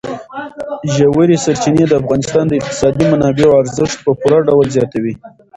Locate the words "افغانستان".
2.01-2.43